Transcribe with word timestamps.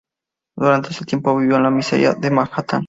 Durante 0.57 0.89
ese 0.89 1.05
tiempo 1.05 1.37
vivió 1.37 1.57
en 1.57 1.63
la 1.63 1.69
miseria 1.69 2.15
de 2.15 2.31
Manhattan. 2.31 2.79